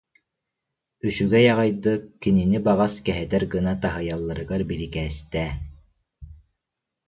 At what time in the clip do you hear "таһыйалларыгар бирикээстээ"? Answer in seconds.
3.83-5.49